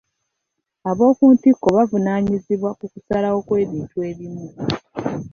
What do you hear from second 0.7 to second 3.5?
Ab'okuntikko bavunaanyizibwa ku kusalawo